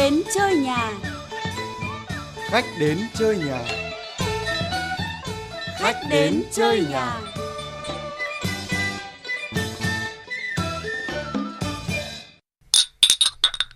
[0.00, 0.92] đến chơi nhà.
[2.50, 3.64] Khách đến chơi nhà.
[5.78, 7.20] Khách đến chơi nhà.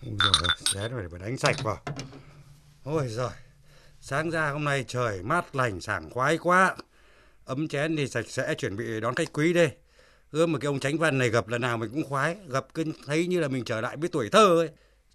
[0.02, 1.78] Ôi giời ơi, chén phải phải đánh sạch vào.
[2.84, 3.30] Ôi giời,
[4.00, 6.76] sáng ra hôm nay trời mát lành sảng khoái quá.
[7.44, 9.70] Ấm chén thì sạch sẽ chuẩn bị đón khách quý đây.
[10.30, 12.84] Ưa mà cái ông Tránh Văn này gặp lần nào mình cũng khoái, gặp cứ
[13.06, 14.68] thấy như là mình trở lại với tuổi thơ ấy.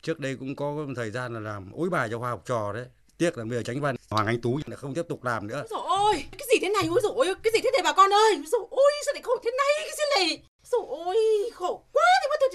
[0.05, 2.72] Trước đây cũng có một thời gian là làm ối bài cho khoa học trò
[2.73, 2.86] đấy.
[3.18, 5.64] Tiếc là bây giờ Tránh Văn, Hoàng Anh Tú là không tiếp tục làm nữa.
[5.70, 8.41] Rồi ôi, cái gì thế này ôi rồi cái gì thế này bà con ơi.
[8.52, 10.44] Rồi ôi, sao lại khổ thế này cái gì này.
[10.72, 11.18] Rồi ôi,
[11.54, 12.50] khổ quá thì mà tôi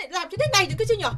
[0.00, 1.10] lại làm cho thế này được cái chứ nhở.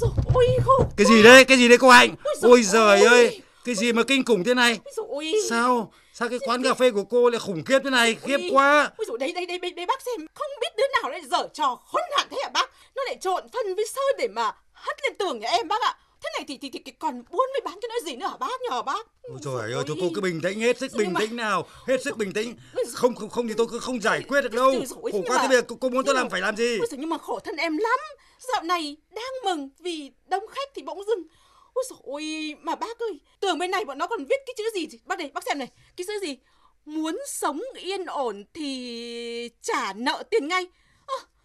[0.00, 0.84] Rồi ôi, khổ.
[0.96, 2.14] Cái gì đấy, cái gì đấy cô Hạnh?
[2.42, 4.78] Ôi giời ơi, cái gì mà kinh khủng thế này?
[4.96, 5.32] Ôi.
[5.48, 5.92] Sao?
[6.12, 8.14] Sao cái quán cà phê của cô lại khủng khiếp thế này?
[8.14, 8.90] Khiếp quá.
[8.96, 11.78] Ôi dồi, đấy, đấy, đấy, đấy, bác xem, không biết đứa nào lại dở trò
[11.86, 12.70] khốn nạn thế hả bác?
[12.96, 15.98] Nó lại trộn phân với sơn để mà hất lên tường nhà em bác ạ.
[16.22, 18.60] Thế này thì, thì, thì, còn buôn với bán cái nói gì nữa hả bác
[18.70, 19.06] nhờ bác?
[19.22, 22.02] Ôi trời ơi, thôi cô cứ bình tĩnh, hết sức bình mà- tĩnh nào, hết
[22.04, 22.56] sức bình tĩnh.
[22.94, 24.72] Không không không thì tôi cứ không giải quyết được đâu.
[24.90, 26.78] Khổ quá mà- thế bây giờ cô, cô muốn tôi làm phải làm gì?
[26.78, 27.98] Ôi giời, nhưng mà khổ thân em lắm.
[28.52, 31.22] Dạo này đang mừng vì đông khách thì bỗng dưng.
[31.74, 34.88] Ôi ôi, mà bác ơi, tường bên này bọn nó còn viết cái chữ gì?
[35.04, 36.38] Bác đây, bác xem này, cái chữ gì?
[36.84, 40.66] Muốn sống yên ổn thì trả nợ tiền ngay.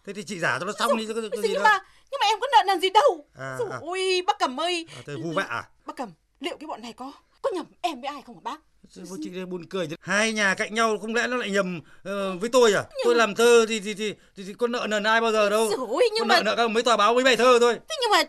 [0.06, 1.64] Thế thì chị giả cho nó xong đi chứ gì nhưng đâu.
[1.64, 1.78] mà
[2.12, 3.26] nhưng mà em có nợ nần gì đâu.
[3.38, 3.78] À, Rồi à.
[3.82, 4.86] ôi bác Cẩm ơi.
[4.96, 5.68] À, thế vạ à?
[5.86, 8.60] Bác Cẩm, liệu cái bọn này có có nhầm em với ai không hả bác?
[8.90, 9.96] Sao chị đây buồn cười chứ.
[10.00, 12.84] Hai nhà cạnh nhau không lẽ nó lại nhầm ờ, với tôi à?
[13.04, 15.70] Tôi làm thơ thì thì thì, thì, thì có nợ nần ai bao giờ đâu.
[15.70, 17.74] Rồi nhưng Có mà nợ nợ các mấy tòa báo mấy bài thơ thôi.
[17.88, 18.22] Thế nhưng mà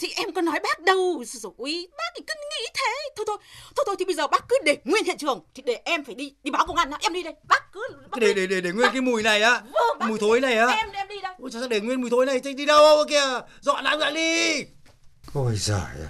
[0.00, 1.52] thì- em có nói bác đâu Rồi
[1.98, 3.36] bác thì cứ nghĩ thế Thôi thôi,
[3.76, 6.14] thôi thôi thì bây giờ bác cứ để nguyên hiện trường Thì để em phải
[6.14, 8.72] đi đi báo công an Em đi đây, bác cứ bác để để để để
[8.72, 9.60] nguyên cái mùi này á.
[9.60, 10.66] Vâng, bác Mùi thối này á.
[10.66, 13.40] Em em đi đây Ôi sao để nguyên mùi thối này Thế đi đâu kìa
[13.60, 14.64] Dọn lại lại đi
[15.34, 16.08] Ôi giời ơi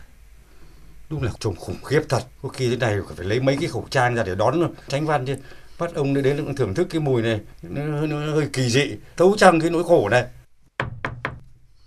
[1.11, 3.87] Đúng là trông khủng khiếp thật Có khi thế này phải lấy mấy cái khẩu
[3.91, 5.37] trang ra để đón tránh văn chứ
[5.78, 8.97] Bắt ông đến cũng thưởng thức cái mùi này Nó, nó, nó hơi kỳ dị
[9.16, 10.25] Thấu trăng cái nỗi khổ này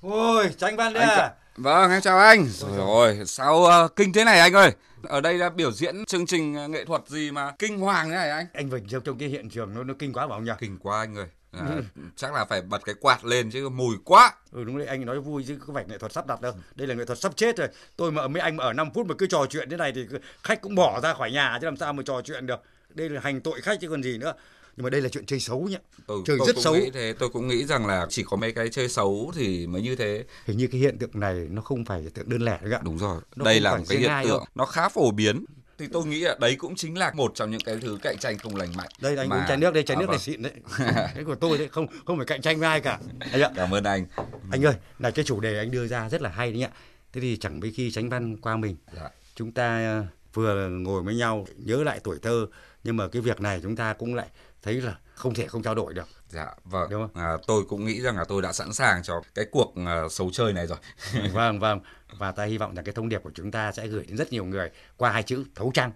[0.02, 2.46] Ôi tránh văn đấy Anh à Vâng, em chào anh.
[2.48, 4.72] Rồi rồi, sao ờ, kinh thế này anh ơi?
[5.04, 8.30] Ở đây là biểu diễn chương trình nghệ thuật gì mà kinh hoàng thế này
[8.30, 8.46] anh?
[8.54, 11.00] Anh Vịnh trong, trong cái hiện trường nó, nó kinh quá bảo nhỉ Kinh quá
[11.00, 11.26] anh ơi.
[11.54, 11.82] À,
[12.16, 14.32] chắc là phải bật cái quạt lên chứ mùi quá.
[14.52, 16.88] Ừ đúng đấy anh nói vui chứ không phải nghệ thuật sắp đặt đâu Đây
[16.88, 19.16] là nghệ thuật sắp chết rồi Tôi mà mấy anh mà ở 5 phút mà
[19.18, 20.06] cứ trò chuyện thế này Thì
[20.44, 22.60] khách cũng bỏ ra khỏi nhà chứ làm sao mà trò chuyện được
[22.94, 24.34] Đây là hành tội khách chứ còn gì nữa
[24.78, 25.78] Nhưng mà đây là chuyện chơi xấu nhá
[26.08, 28.38] Ừ, Chơi tôi rất cũng xấu nghĩ thế, tôi cũng nghĩ rằng là chỉ có
[28.38, 30.24] mấy cái chơi xấu thì mới như thế.
[30.46, 32.80] Hình như cái hiện tượng này nó không phải hiện tượng đơn lẻ đấy ạ
[32.84, 33.22] Đúng rồi.
[33.36, 34.46] Nó đây là một cái hiện tượng đâu.
[34.56, 35.46] nó khá phổ biến.
[35.78, 38.38] Thì tôi nghĩ là đấy cũng chính là một trong những cái thứ cạnh tranh
[38.38, 38.90] không lành mạnh.
[39.02, 40.20] Đây anh mà- uống chai nước đây, chai À, nước này vâng.
[40.20, 40.52] xịn đấy
[41.16, 43.00] Cái của tôi đấy, không không phải cạnh tranh với ai cả
[43.32, 44.06] Anh ạ Cảm ơn anh.
[44.52, 46.70] Anh ơi, là cái chủ đề anh đưa ra rất là hay đấy ạ
[47.14, 49.10] Thế thì chẳng mấy khi tránh văn qua mình Dạ.
[49.36, 52.46] Chúng ta ờ, vừa ngồi với nhau nhớ lại tuổi thơ
[52.84, 54.28] Nhưng mà cái việc này chúng ta cũng lại
[54.62, 56.90] thấy là không thể không trao đổi được Dạ, vâng.
[56.90, 57.24] Đúng không?
[57.24, 60.30] À, tôi cũng nghĩ rằng là tôi đã sẵn sàng cho cái cuộc à, xấu
[60.34, 60.78] chơi này rồi.
[61.34, 61.80] vâng vâng
[62.18, 64.32] và ta hy vọng rằng cái thông điệp của chúng ta sẽ gửi đến rất
[64.32, 65.92] nhiều người qua hai chữ thấu trăng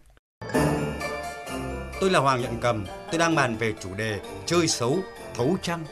[2.01, 4.99] tôi là hoàng nhận cầm tôi đang bàn về chủ đề chơi xấu
[5.35, 5.85] thấu trăng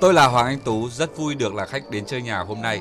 [0.00, 2.80] Tôi là Hoàng Anh Tú, rất vui được là khách đến chơi nhà hôm nay.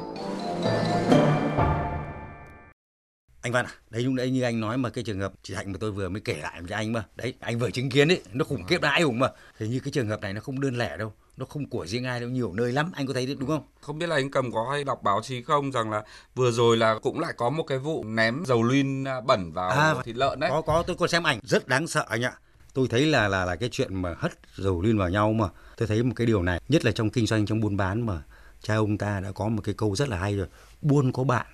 [3.41, 5.71] Anh văn à đấy lúc nãy như anh nói mà cái trường hợp chị hạnh
[5.71, 8.21] mà tôi vừa mới kể lại cho anh mà đấy anh vừa chứng kiến đấy
[8.33, 9.27] nó khủng khiếp đã hùng mà.
[9.59, 12.05] Thì như cái trường hợp này nó không đơn lẻ đâu nó không của riêng
[12.05, 13.63] ai đâu nhiều nơi lắm anh có thấy đúng không?
[13.81, 16.03] Không biết là anh Cầm có hay đọc báo chí không rằng là
[16.35, 19.69] vừa rồi là cũng lại có một cái vụ ném dầu luyên à, bẩn vào
[19.69, 20.49] À, thịt lợn đấy.
[20.49, 22.33] có có tôi còn xem ảnh rất đáng sợ anh ạ.
[22.73, 25.47] Tôi thấy là là là cái chuyện mà hất dầu liên vào nhau mà.
[25.77, 28.21] Tôi thấy một cái điều này nhất là trong kinh doanh trong buôn bán mà
[28.61, 30.47] cha ông ta đã có một cái câu rất là hay rồi
[30.81, 31.45] buôn có bạn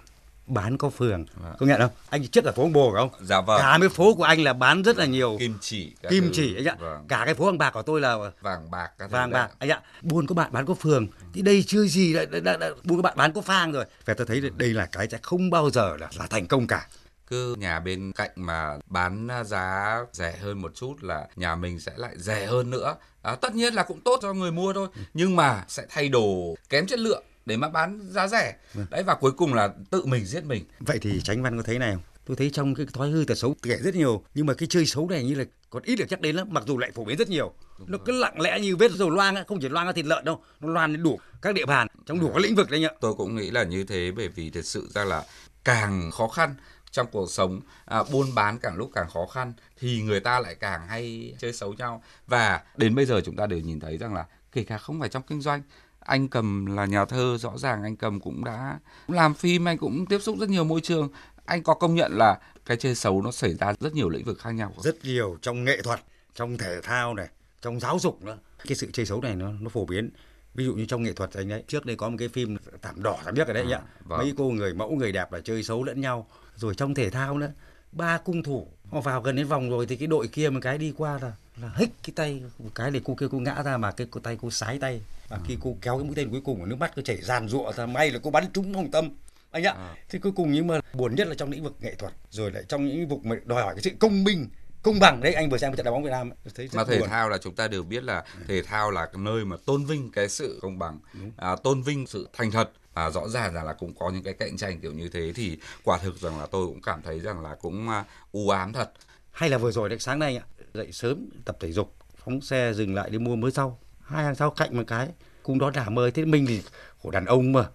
[0.47, 1.25] bán có phường
[1.59, 3.61] có nghe không anh trước ở phố ông bồ phải không Dạ vâng.
[3.61, 5.93] cả cái phố của anh là bán rất là nhiều Kim chỉ.
[6.09, 6.29] kim thứ.
[6.33, 7.05] chỉ anh ạ Vâng.
[7.07, 8.89] cả cái phố hàng bạc của tôi là Vàng bạc.
[9.09, 12.25] vàng bạc anh ạ buôn có bạn bán có phường thì đây chưa gì đã,
[12.25, 14.85] đã, đã, đã, buôn có bạn bán có phang rồi và tôi thấy đây là
[14.85, 16.87] cái sẽ không bao giờ là, là thành công cả
[17.27, 21.79] Cứ nhà bên cạnh mà bán à, giá rẻ hơn một chút là nhà mình
[21.79, 22.95] sẽ lại rẻ hơn nữa.
[23.21, 24.87] À, tất nhiên là cũng tốt cho người mua thôi.
[25.13, 28.55] Nhưng mà sẽ thay đồ kém chất lượng để mà bán giá rẻ.
[28.73, 28.85] Vâng.
[28.89, 30.65] Đấy và cuối cùng là tự mình giết mình.
[30.79, 32.03] Vậy thì Tránh Văn có thấy này không?
[32.25, 34.85] Tôi thấy trong cái thói hư tật xấu kể rất nhiều nhưng mà cái chơi
[34.85, 37.17] xấu này như là còn ít được nhắc đến lắm mặc dù lại phổ biến
[37.17, 37.53] rất nhiều
[37.87, 40.25] nó cứ lặng lẽ như vết dầu loang á, không chỉ loang ở thịt lợn
[40.25, 42.89] đâu nó loang đến đủ các địa bàn trong đủ các lĩnh vực đấy nhá
[43.01, 45.23] Tôi cũng nghĩ là như thế bởi vì thật sự ra là
[45.63, 46.55] càng khó khăn
[46.91, 50.55] trong cuộc sống à, buôn bán càng lúc càng khó khăn thì người ta lại
[50.55, 54.13] càng hay chơi xấu nhau và đến bây giờ chúng ta đều nhìn thấy rằng
[54.13, 55.61] là kể cả không phải trong kinh doanh
[56.05, 60.05] anh cầm là nhà thơ rõ ràng anh cầm cũng đã làm phim anh cũng
[60.05, 61.09] tiếp xúc rất nhiều môi trường.
[61.45, 64.39] Anh có công nhận là cái chơi xấu nó xảy ra rất nhiều lĩnh vực
[64.39, 65.99] khác nhau rất nhiều trong nghệ thuật
[66.35, 67.27] trong thể thao này
[67.61, 68.37] trong giáo dục nữa.
[68.67, 70.09] Cái sự chơi xấu này nó nó phổ biến.
[70.53, 73.03] Ví dụ như trong nghệ thuật anh ấy trước đây có một cái phim thảm
[73.03, 74.19] đỏ thảm biết ở đấy À, nhá vâng.
[74.19, 76.27] mấy cô người mẫu người đẹp là chơi xấu lẫn nhau.
[76.55, 77.51] Rồi trong thể thao nữa
[77.91, 80.77] ba cung thủ họ vào gần đến vòng rồi thì cái đội kia một cái
[80.77, 81.31] đi qua là
[81.61, 84.19] là hích cái tay một cái để cô kia cô ngã ra mà cái cô
[84.19, 85.01] tay cô sái tay.
[85.29, 87.73] Và khi cô kéo cái mũi tên cuối cùng nước mắt cô chảy ràn rụa
[87.73, 89.09] ra may là cô bắn trúng hồng tâm.
[89.51, 89.95] Anh ạ À.
[90.09, 92.63] thì cuối cùng nhưng mà buồn nhất là trong lĩnh vực nghệ thuật rồi lại
[92.67, 94.49] trong những lĩnh vực mà đòi hỏi cái sự công minh
[94.81, 95.21] công bằng.
[95.21, 97.09] Đấy anh vừa xem trận đá bóng Việt Nam ấy, thấy rất mà thể buồn.
[97.09, 100.11] thao là chúng ta đều biết là thể thao là cái nơi mà tôn vinh
[100.11, 100.99] cái sự công bằng
[101.37, 102.71] à, tôn vinh sự thành thật.
[102.93, 105.57] À, rõ ràng rằng là cũng có những cái cạnh tranh kiểu như thế thì
[105.83, 108.91] quả thực rằng là tôi cũng cảm thấy rằng là cũng à, u ám thật.
[109.31, 110.43] Hay là vừa rồi đấy sáng nay ạ
[110.75, 111.95] dậy sớm tập thể dục
[112.25, 113.79] phóng xe dừng lại đi mua mới sau.
[114.01, 115.07] Hai hàng sau cạnh một cái
[115.43, 116.11] cùng đó đả mời.
[116.11, 116.61] Thế mình thì
[117.03, 117.65] khổ đàn ông mà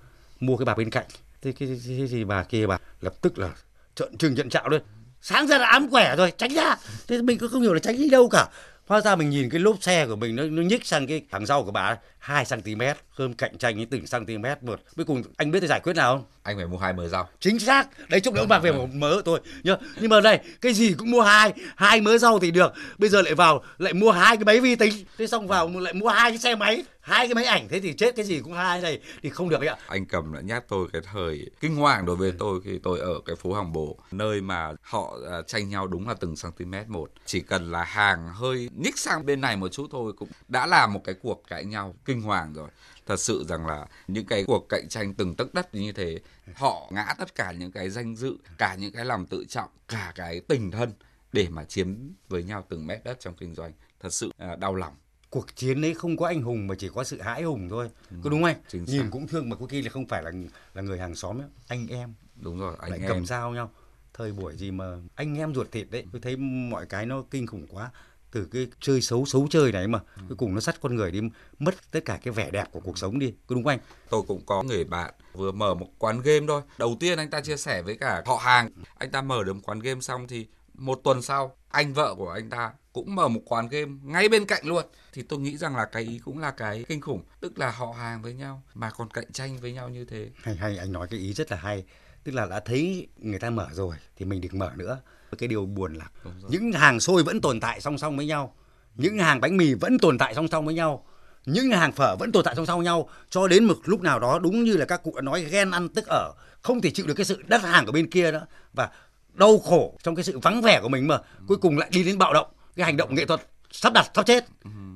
[0.41, 1.07] mua cái bà bên cạnh.
[1.43, 3.51] Thế cái gì bà kia bà lập tức là
[3.95, 4.83] trợn trừng nhận trạo luôn
[5.23, 6.77] sáng ra là ám quẻ rồi tránh ra.
[7.09, 8.49] Thế mình cũng không hiểu là tránh đi đâu cả.
[8.87, 11.47] Hóa ra mình nhìn cái lốp xe của mình nó, nó nhích sang cái hàng
[11.47, 11.97] rau của bà.
[12.21, 14.81] 2 cm hơn cạnh tranh với từng cm một.
[14.97, 16.25] Cuối cùng anh biết tôi giải quyết nào không?
[16.43, 17.29] Anh phải mua hai mớ rau.
[17.41, 18.09] Chính xác.
[18.09, 19.41] Đấy chúc ông bạc về một mớ thôi.
[19.63, 22.73] Nhá nhưng mà đây cái gì cũng mua hai hai mớ rau thì được.
[22.99, 24.93] Bây giờ lại vào lại mua hai cái máy vi tính.
[25.19, 27.69] Thế xong vào lại mua hai cái xe máy hai cái máy ảnh.
[27.69, 29.77] Thế thì chết cái gì cũng hai này thì không được ấy ạ.
[29.87, 33.21] Anh cầm đã nhắc tôi cái thời kinh hoàng đối với tôi khi tôi ở
[33.25, 33.99] cái phố hàng bồ.
[34.11, 37.11] Nơi mà họ à, tranh nhau đúng là từng cm một.
[37.27, 40.87] Chỉ cần là hàng hơi nhích sang bên này một chút thôi cũng đã là
[40.87, 42.69] một cái cuộc cãi nhau kinh hoàng rồi.
[43.07, 46.19] Thật sự rằng là những cái cuộc cạnh tranh từng tấc đất như thế
[46.55, 50.13] họ ngã tất cả những cái danh dự cả những cái lòng tự trọng cả
[50.15, 50.93] cái tình thân
[51.33, 51.97] để mà chiếm
[52.29, 53.73] với nhau từng mét đất trong kinh doanh.
[54.01, 54.95] Thật sự à, đau lòng.
[55.31, 57.91] Cuộc chiến ấy không có anh hùng mà chỉ có sự hãi hùng thôi.
[58.23, 58.61] Có đúng không anh?
[58.69, 58.79] xác.
[58.87, 60.31] nhìn cũng thương mà có khi là không phải là
[60.75, 61.49] là người hàng xóm ấy.
[61.69, 63.09] anh em đúng rồi anh lại em.
[63.09, 63.71] cầm dao nhau.
[64.15, 64.85] Thời buổi gì mà
[65.15, 67.91] anh em ruột thịt đấy tôi thấy mọi cái nó kinh khủng quá
[68.31, 71.21] từ cái chơi xấu xấu chơi này mà cuối cùng nó sắt con người đi
[71.59, 73.79] mất tất cả cái vẻ đẹp của cuộc sống đi có đúng không anh?
[74.11, 76.63] Tôi cũng có người bạn vừa mở một quán game thôi.
[76.79, 78.71] Đầu tiên anh ta chia sẻ với cả họ hàng.
[78.99, 82.31] Anh ta mở được một quán game xong thì một tuần sau anh vợ của
[82.31, 84.85] anh ta cũng mở một quán game ngay bên cạnh luôn.
[85.13, 87.93] Thì tôi nghĩ rằng là cái ý cũng là cái kinh khủng tức là họ
[87.99, 90.31] hàng với nhau mà còn cạnh tranh với nhau như thế.
[90.43, 91.85] Hay hay anh nói cái ý rất là hay.
[92.25, 95.01] Tức là đã thấy người ta mở rồi thì mình đừng mở nữa
[95.39, 96.07] cái điều buồn là
[96.49, 98.55] những hàng xôi vẫn tồn tại song song với nhau.
[98.97, 101.05] Những hàng bánh mì vẫn tồn tại song song với nhau.
[101.47, 103.09] Những hàng phở vẫn tồn tại song song với nhau.
[103.31, 105.89] Cho đến một lúc nào đó đúng như là các cụ đã nói ghen ăn
[105.89, 106.33] tức ở
[106.63, 108.91] không thể chịu được cái sự đắt hàng của bên kia nữa và
[109.35, 112.19] đau khổ trong cái sự vắng vẻ của mình mà cuối cùng lại đi đến
[112.19, 112.47] bạo động.
[112.77, 113.41] Cái hành động nghệ thuật
[113.71, 114.45] sắp đặt sắp chết.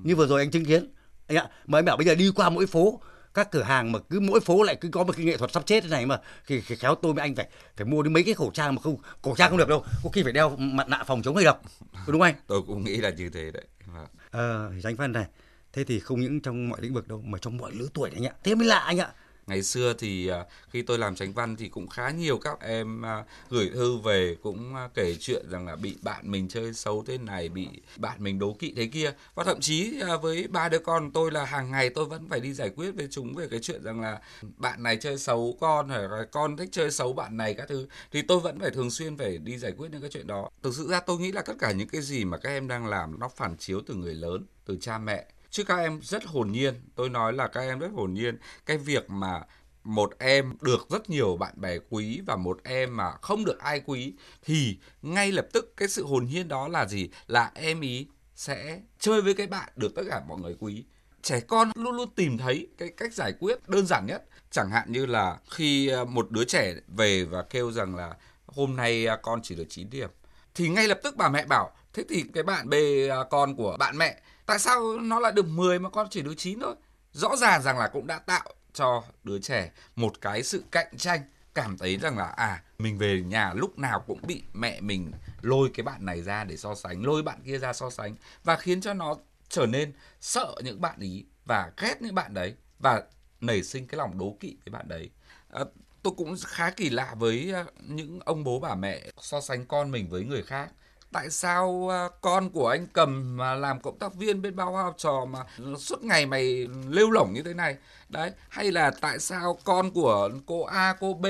[0.02, 0.92] Như vừa rồi anh chứng kiến.
[1.26, 1.48] Anh ạ.
[1.66, 3.00] Mà anh bảo bây giờ đi qua mỗi phố
[3.34, 5.66] các cửa hàng mà cứ mỗi phố lại cứ có một cái nghệ thuật sắp
[5.66, 8.22] chết thế này mà thì, thì khéo tôi với anh phải phải mua đến mấy
[8.22, 10.88] cái khẩu trang mà không khẩu trang không được đâu có khi phải đeo mặt
[10.88, 11.62] nạ phòng chống hơi độc
[12.06, 14.06] đúng không anh tôi cũng nghĩ là như thế đấy Vâng.
[14.31, 15.25] ờ thì anh Văn này
[15.72, 18.26] thế thì không những trong mọi lĩnh vực đâu mà trong mọi lứa tuổi anh
[18.26, 19.08] ạ thế mới lạ anh ạ
[19.46, 23.05] ngày xưa thì à, khi tôi làm tránh văn thì cũng khá nhiều các em
[23.05, 27.05] à, gửi thư về, cũng à, kể chuyện rằng là bị bạn mình chơi xấu
[27.06, 29.12] thế này, bị bạn mình đố kỵ thế kia.
[29.35, 32.52] Và thậm chí với ba đứa con tôi là hàng ngày tôi vẫn phải đi
[32.52, 34.20] giải quyết với chúng về cái chuyện rằng là
[34.56, 37.86] bạn này chơi xấu con hay là con thích chơi xấu bạn này các thứ.
[38.13, 40.51] Thì tôi vẫn phải thường xuyên phải đi giải quyết những cái chuyện đó.
[40.63, 42.86] Thực sự ra tôi nghĩ là tất cả những cái gì mà các em đang
[42.86, 46.53] làm nó phản chiếu từ người lớn, từ cha mẹ chứ các em rất hồn
[46.53, 46.75] nhiên.
[46.94, 48.39] Tôi nói là các em rất hồn nhiên.
[48.67, 49.43] Cái việc mà
[49.84, 53.81] một em được rất nhiều bạn bè quý và một em mà không được ai
[53.87, 57.08] quý thì ngay lập tức cái sự hồn nhiên đó là gì?
[57.27, 60.84] Là em ý sẽ chơi với cái bạn được tất cả mọi người quý.
[61.23, 64.25] Trẻ con luôn luôn tìm thấy cái cách giải quyết đơn giản nhất.
[64.51, 68.15] Chẳng hạn như là khi ờ, một đứa trẻ về và kêu rằng là
[68.46, 70.11] hôm nay à, con chỉ được 9 điểm.
[70.55, 72.75] Thì ngay lập tức bà mẹ bảo, thế thì cái bạn B
[73.11, 76.34] à, con của bạn mẹ tại sao nó lại được 10 mà con chỉ được
[76.36, 76.74] 9 thôi?
[77.13, 81.20] Rõ ràng rằng là cũng đã tạo cho đứa trẻ một cái sự cạnh tranh
[81.55, 85.70] cảm thấy rằng là à mình về nhà lúc nào cũng bị mẹ mình lôi
[85.74, 88.81] cái bạn này ra để so sánh lôi bạn kia ra so sánh và khiến
[88.81, 89.17] cho nó
[89.48, 93.03] trở nên sợ những bạn ý và ghét những bạn đấy và
[93.41, 95.10] nảy sinh cái lòng đố kỵ với bạn đấy.
[95.51, 95.60] À,
[96.03, 99.91] tôi cũng khá kỳ lạ với ờ, những ông bố bà mẹ so sánh con
[99.91, 100.72] mình với người khác
[101.15, 104.94] tại sao à, con của anh cầm mà làm cộng tác viên bên bao học
[104.99, 105.39] trò mà
[105.79, 107.77] suốt ngày mày lêu lỏng như thế này?
[108.09, 111.27] Đấy, hay là tại sao con của cô A, cô B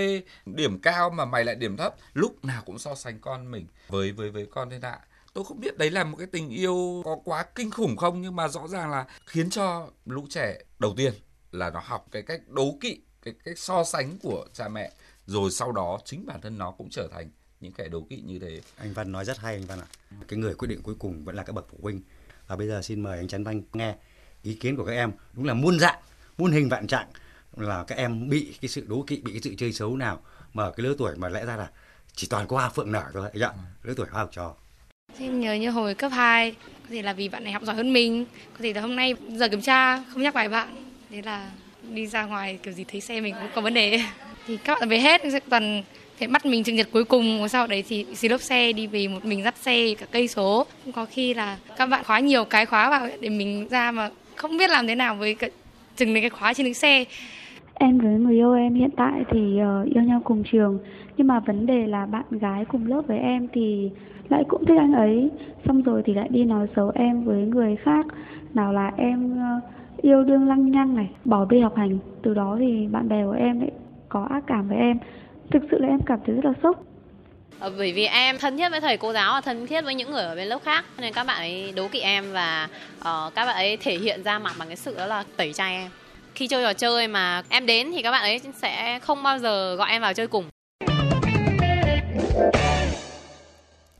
[0.47, 1.95] điểm cao mà mày lại điểm thấp?
[2.14, 5.00] Lúc nào cũng so sánh con mình với với với con thế hạ
[5.35, 8.37] tôi không biết đấy là một cái tình yêu có quá kinh khủng không, nhưng
[8.37, 11.12] mà rõ ràng là khiến cho lũ trẻ đầu tiên
[11.53, 14.93] là nó học cái cách đố kỵ, cái cách so sánh của cha mẹ.
[15.26, 17.31] Rồi sau đó chính bản thân nó cũng trở thành
[17.64, 18.61] những kẻ đố kỵ như thế.
[18.76, 19.87] Anh Văn nói rất hay anh Văn ạ.
[20.28, 22.00] Cái người quyết định cuối cùng vẫn là các bậc phụ huynh.
[22.47, 23.94] Và bây giờ xin mời anh Trấn Văn nghe
[24.42, 25.12] ý kiến của các em.
[25.33, 25.99] Đúng là muôn dạng
[26.38, 27.06] muôn hình vạn trạng
[27.56, 30.21] là các em bị cái sự đố kỵ bị cái sự chơi xấu nào
[30.52, 31.71] mà ở cái lứa tuổi mà lẽ ra là
[32.14, 33.52] chỉ toàn có hoa phượng nở thôi ạ.
[33.83, 34.54] Lứa tuổi hoa học trò.
[35.18, 37.92] Em nhớ như hồi cấp 2 có thể là vì bạn này học giỏi hơn
[37.92, 40.90] mình có thể là hôm nay giờ kiểm tra không nhắc bài bạn.
[41.11, 41.52] Thế là
[41.83, 44.00] đi ra ngoài kiểu gì thấy xe mình cũng có vấn đề.
[44.47, 45.83] Thì các bạn về hết sẽ toàn
[46.18, 49.09] thế bắt mình trường nhật cuối cùng sau đấy thì xì lốp xe đi về
[49.09, 50.66] một mình dắt xe cả cây số.
[50.94, 54.56] Có khi là các bạn khóa nhiều cái khóa vào để mình ra mà không
[54.56, 55.49] biết làm thế nào với cả
[55.97, 57.04] chừng đến cái khóa trên cái xe.
[57.75, 60.78] Em với người yêu em hiện tại thì uh, yêu nhau cùng trường.
[61.16, 63.90] Nhưng mà vấn đề là bạn gái cùng lớp với em thì
[64.28, 65.30] lại cũng thích anh ấy.
[65.66, 68.06] Xong rồi thì lại đi nói xấu em với người khác.
[68.54, 69.62] Nào là em uh,
[70.02, 71.99] yêu đương lăng nhăng này, bỏ đi học hành.
[72.23, 73.71] Từ đó thì bạn bè của em lại
[74.09, 74.99] có ác cảm với em.
[75.50, 76.84] Thực sự là em cảm thấy rất là sốc.
[77.58, 80.10] Ờ, bởi vì em thân thiết với thầy cô giáo và thân thiết với những
[80.10, 83.44] người ở bên lớp khác nên các bạn ấy đố kỵ em và uh, các
[83.44, 85.90] bạn ấy thể hiện ra mặt bằng cái sự đó là tẩy chay em.
[86.34, 89.74] Khi chơi trò chơi mà em đến thì các bạn ấy sẽ không bao giờ
[89.76, 90.44] gọi em vào chơi cùng.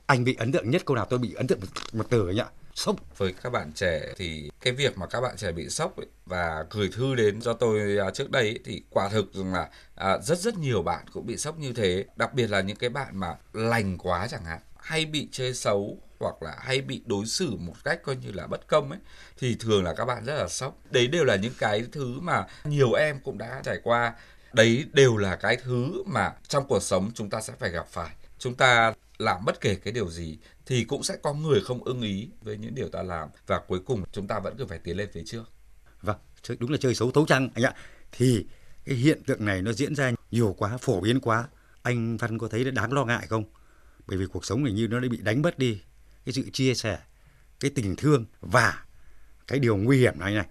[0.05, 1.05] Anh bị ấn tượng nhất câu nào?
[1.09, 3.17] Tôi bị ấn tượng một, một từ ấy ạ sốc.
[3.17, 6.65] Với các bạn trẻ thì cái việc mà các bạn trẻ bị sốc ấy, và
[6.69, 10.17] gửi thư đến cho tôi à, trước đây ấy, thì quả thực rằng là à,
[10.17, 12.05] rất rất nhiều bạn cũng bị sốc như thế.
[12.15, 15.97] Đặc biệt là những cái bạn mà lành quá chẳng hạn hay bị chơi xấu
[16.19, 18.99] hoặc là hay bị đối xử một cách coi như là bất công ấy
[19.37, 20.77] thì thường là các bạn rất là sốc.
[20.91, 24.13] Đấy đều là những cái thứ mà nhiều em cũng đã trải qua.
[24.53, 28.09] Đấy đều là cái thứ mà trong cuộc sống chúng ta sẽ phải gặp phải.
[28.39, 32.01] Chúng ta làm bất kể cái điều gì thì cũng sẽ có người không ưng
[32.01, 34.97] ý với những điều ta làm và cuối cùng chúng ta vẫn cứ phải tiến
[34.97, 35.43] lên phía trước.
[36.01, 36.17] Vâng,
[36.59, 37.73] đúng là chơi xấu thấu trăng anh ạ.
[38.11, 38.45] Thì
[38.85, 41.47] cái hiện tượng này nó diễn ra nhiều quá, phổ biến quá.
[41.81, 43.43] Anh Văn có thấy nó đáng lo ngại không?
[44.07, 45.81] Bởi vì cuộc sống này như nó đã bị đánh mất đi
[46.25, 46.99] cái sự chia sẻ,
[47.59, 48.85] cái tình thương và
[49.47, 50.45] cái điều nguy hiểm này này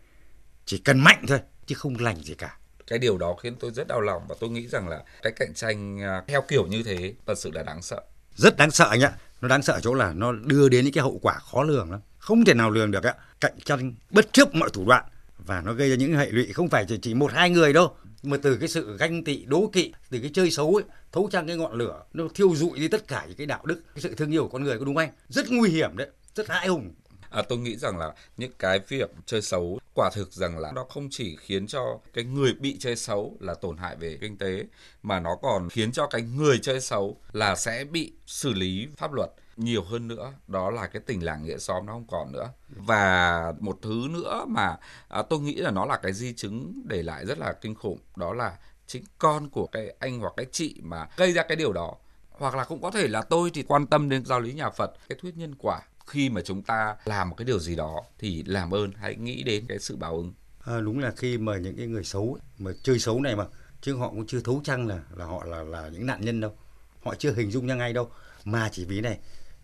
[0.64, 3.88] chỉ cần mạnh thôi chứ không lành gì cả cái điều đó khiến tôi rất
[3.88, 7.14] đau lòng và tôi nghĩ rằng là cái cạnh tranh à, theo kiểu như thế
[7.26, 8.02] thật sự là đáng sợ
[8.34, 9.12] rất đáng sợ anh ạ.
[9.40, 12.00] Nó đáng sợ chỗ là nó đưa đến những cái hậu quả khó lường lắm.
[12.18, 13.14] Không thể nào lường được ạ.
[13.40, 15.04] Cạnh tranh bất chấp mọi thủ đoạn.
[15.38, 17.96] Và nó gây ra những hệ lụy không phải chỉ, chỉ một hai người đâu.
[18.22, 21.46] Mà từ cái sự ganh tị đố kỵ từ cái chơi xấu ấy thấu trang
[21.46, 24.14] cái ngọn lửa nó thiêu dụi đi tất cả những cái đạo đức cái sự
[24.14, 25.10] thương yêu của con người có đúng anh?
[25.28, 26.08] Rất nguy hiểm đấy.
[26.34, 26.94] Rất hãi hùng.
[27.34, 30.84] À, tôi nghĩ rằng là những cái việc chơi xấu quả thực rằng là nó
[30.84, 34.64] không chỉ khiến cho cái người bị chơi xấu là tổn hại về kinh tế
[35.02, 39.12] mà nó còn khiến cho cái người chơi xấu là sẽ bị xử lý pháp
[39.12, 40.32] luật nhiều hơn nữa.
[40.48, 42.48] Đó là cái tình làng nghĩa xóm nó không còn nữa.
[42.68, 44.76] Và một thứ nữa mà
[45.08, 47.98] à, tôi nghĩ là nó là cái di chứng để lại rất là kinh khủng
[48.16, 51.72] đó là chính con của cái anh hoặc cái chị mà gây ra cái điều
[51.72, 51.94] đó.
[52.30, 54.92] Hoặc là cũng có thể là tôi thì quan tâm đến giáo lý nhà Phật.
[55.08, 58.42] Cái thuyết nhân quả khi mà chúng ta làm một cái điều gì đó thì
[58.46, 60.32] làm ơn hãy nghĩ đến cái sự báo ứng.
[60.64, 63.44] À, đúng là khi mà những cái người xấu mà chơi xấu này mà
[63.80, 66.56] chứ họ cũng chưa thấu chăng là là họ là là những nạn nhân đâu.
[67.02, 68.10] Họ chưa hình dung ra ngay đâu.
[68.44, 69.18] Mà chỉ vì này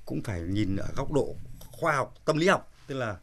[0.04, 1.34] cũng phải nhìn ở góc độ
[1.72, 2.72] khoa học tâm lý học.
[2.86, 3.16] Tức là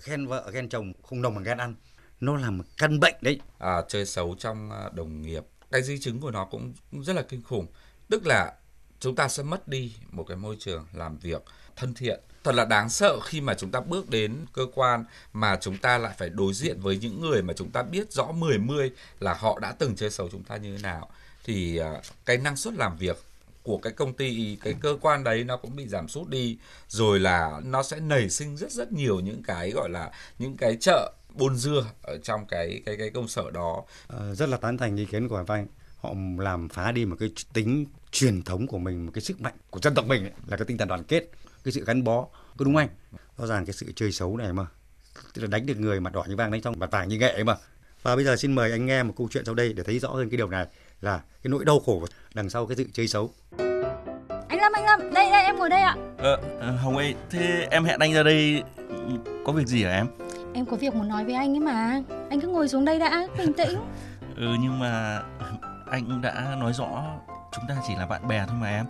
[0.00, 1.74] khen vợ khen chồng không đồng bằng ghen ăn.
[2.20, 3.40] Nó là một căn bệnh đấy.
[3.58, 6.72] À, chơi xấu trong à, đồng nghiệp cái di chứng của nó cũng
[7.02, 7.66] rất là kinh khủng.
[8.08, 8.54] Tức là
[9.00, 11.42] chúng ta sẽ mất đi một cái môi trường làm việc
[11.80, 12.20] thân thiện.
[12.44, 15.98] Thật là đáng sợ khi mà chúng ta bước đến cơ quan mà chúng ta
[15.98, 19.34] lại phải đối diện với những người mà chúng ta biết rõ mười mươi là
[19.34, 21.08] họ đã từng chơi xấu chúng ta như thế nào.
[21.44, 23.22] Thì à, cái năng suất làm việc
[23.62, 26.58] của cái công ty cái cơ quan đấy nó cũng bị giảm sút đi
[26.88, 30.76] rồi là nó sẽ nảy sinh rất rất nhiều những cái gọi là những cái
[30.80, 33.84] chợ buôn dưa ở trong cái cái cái công sở đó.
[34.08, 35.66] À, rất là tán thành ý kiến của anh
[36.00, 39.54] họ làm phá đi một cái tính truyền thống của mình một cái sức mạnh
[39.70, 41.30] của dân tộc mình ấy, là cái tinh thần đoàn kết
[41.64, 42.26] cái sự gắn bó
[42.56, 42.88] có đúng anh?
[43.38, 44.66] Rõ ràng cái sự chơi xấu này mà
[45.34, 47.32] tức là đánh được người mặt đỏ như vàng đánh trong mặt vàng như nghệ
[47.32, 47.56] ấy mà.
[48.02, 50.08] Và bây giờ xin mời anh nghe một câu chuyện sau đây để thấy rõ
[50.08, 50.66] hơn cái điều này
[51.00, 53.30] là cái nỗi đau khổ đằng sau cái sự chơi xấu.
[54.48, 55.96] Anh Lâm anh Lâm đây đây em ngồi đây ạ.
[56.18, 58.62] Ờ, ờ Hồng ơi thế em hẹn anh ra đây
[59.44, 60.06] có việc gì hả em?
[60.54, 62.02] Em có việc muốn nói với anh ấy mà.
[62.30, 63.78] Anh cứ ngồi xuống đây đã bình tĩnh.
[64.36, 65.22] Ừ nhưng mà
[65.90, 67.04] anh cũng đã nói rõ
[67.52, 68.86] chúng ta chỉ là bạn bè thôi mà em.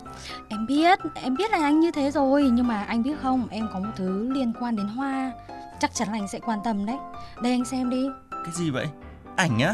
[0.49, 3.67] Em biết em biết là anh như thế rồi nhưng mà anh biết không em
[3.73, 5.31] có một thứ liên quan đến hoa.
[5.79, 6.97] Chắc chắn là anh sẽ quan tâm đấy.
[7.43, 8.05] Đây anh xem đi.
[8.31, 8.87] Cái gì vậy?
[9.35, 9.73] Ảnh á?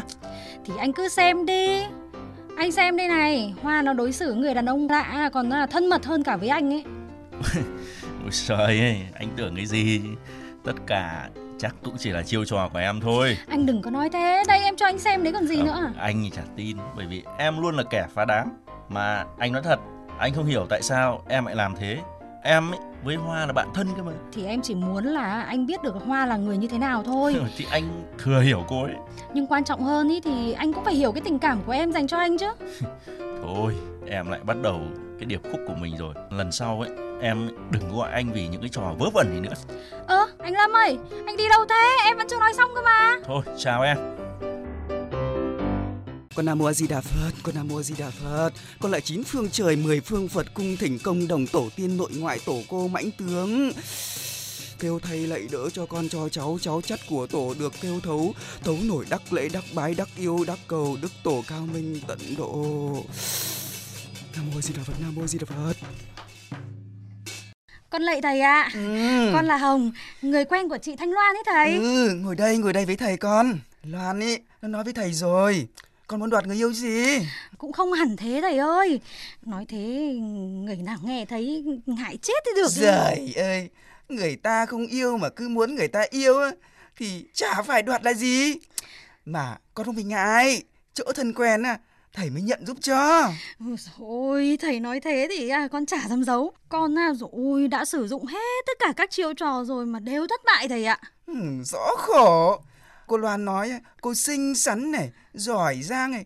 [0.64, 1.82] Thì anh cứ xem đi.
[2.56, 5.88] Anh xem đây này hoa nó đối xử người đàn ông lạ còn là thân
[5.88, 6.84] mật hơn cả với anh ấy.
[8.22, 10.00] Ôi trời ơi anh tưởng cái gì?
[10.64, 11.28] Tất cả
[11.58, 13.38] chắc cũng chỉ là chiêu trò của em thôi.
[13.48, 15.92] Anh đừng có nói thế, đây em cho anh xem đấy còn gì Ờ, nữa
[15.98, 18.48] Anh thì chả tin bởi vì em luôn là kẻ phá đám
[18.88, 19.80] Mà anh nói thật
[20.18, 21.98] Anh không hiểu tại sao em lại làm thế.
[22.42, 24.12] Em ấy, với Hoa là bạn thân cơ mà.
[24.32, 27.36] Thì em chỉ muốn là anh biết được Hoa là người như thế nào thôi.
[27.56, 28.94] Thì anh thừa hiểu cô ấy.
[29.34, 31.92] Nhưng quan trọng hơn ý thì anh cũng phải hiểu cái tình cảm của em
[31.92, 32.46] dành cho anh chứ.
[33.42, 33.76] Thôi
[34.06, 34.80] em lại bắt đầu
[35.18, 36.14] cái điệp khúc của mình rồi.
[36.30, 36.90] Lần sau ấy
[37.20, 39.54] em đừng gọi anh vì những cái trò vớ vẩn gì nữa.
[40.06, 41.96] Ơ, anh Lâm ơi, anh đi đâu thế?
[42.04, 43.16] Em vẫn chưa nói xong cơ mà.
[43.24, 43.96] Thôi chào em
[46.38, 48.50] Con Nam Mô A Di Đà Phật, con Nam Mô A Di Đà Phật.
[48.80, 52.10] Con lại chín phương trời, mười phương Phật cung thỉnh công đồng tổ tiên nội
[52.16, 53.72] ngoại tổ cô mãnh tướng.
[54.78, 58.34] Kêu thầy lạy đỡ cho con cho cháu, cháu chắt của tổ được kêu thấu,
[58.64, 62.18] thấu nổi đắc lễ, đắc bái, đắc yêu, đắc cầu, đức tổ cao minh tận
[62.38, 63.04] độ.
[64.36, 65.76] Nam Mô A Di Đà Phật, Nam Mô A Di Đà Phật.
[67.90, 69.30] Con lạy thầy ạ Ừ.
[69.32, 69.92] Con là Hồng,
[70.22, 73.16] người quen của chị Thanh Loan ấy thầy Ừ, ngồi đây, ngồi đây với thầy
[73.16, 73.58] con.
[73.82, 75.66] Loan ý, nó nói với thầy rồi.
[76.08, 77.26] Con muốn đoạt người yêu gì?
[77.58, 79.00] Cũng không hẳn thế thầy ơi
[79.42, 79.78] Nói thế
[80.64, 83.68] người nào nghe thấy ngại chết thì được Giời ơi,
[84.08, 86.34] người ta không yêu mà cứ muốn người ta yêu
[86.96, 88.54] thì chả phải đoạt là gì.
[89.24, 90.62] Mà con không phải ngại,
[90.94, 91.78] chỗ thân quen á,
[92.12, 93.30] thầy mới nhận giúp cho.
[93.98, 98.08] Ôi thầy nói thế thì à, con chả dám giấu Con à, rồi đã sử
[98.08, 101.34] dụng hết tất cả các chiêu trò rồi mà đều thất bại thầy ạ Ừ,
[101.64, 102.60] rõ khổ.
[103.08, 106.24] Cô Loan nói cô xinh xắn này, giỏi giang này.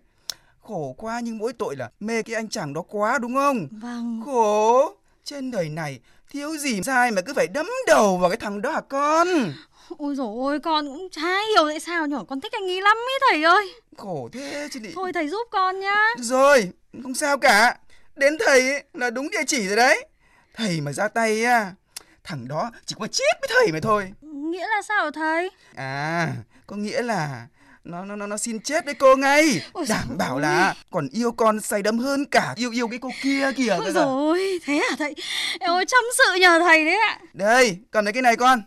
[0.63, 3.69] Khổ quá nhưng mỗi tội là mê cái anh chàng đó quá đúng không?
[3.71, 8.37] Vâng Khổ, trên đời này thiếu gì sai mà cứ phải đấm đầu vào cái
[8.37, 9.29] thằng đó hả con?
[9.99, 12.97] Ôi dồi ôi con cũng chả hiểu tại sao nhỏ Con thích anh ấy lắm
[12.97, 14.91] ý thầy ơi Khổ thế chứ đi.
[14.95, 16.71] Thôi thầy giúp con nhá Rồi,
[17.03, 17.79] không sao cả.
[18.17, 20.07] Đến thầy ấy là đúng địa chỉ rồi đấy.
[20.55, 21.73] Thầy mà ra tay á,
[22.25, 24.13] thằng đó chỉ có chết với thầy mà thôi.
[24.23, 26.33] Nghĩa là sao thầy À,
[26.67, 27.47] có nghĩa là
[27.85, 29.61] nó nó nó nó xin chết với cô ngay.
[29.73, 30.41] Ôi Đảm bảo ôi.
[30.41, 33.69] là còn yêu con say đắm hơn cả yêu yêu cái cô kia kìa.
[33.79, 35.15] Ôi ôi thế hả thầy
[35.61, 38.63] Em ơi chăm sự nhờ thầy đấy ạ Đây, cầm lấy cái này con.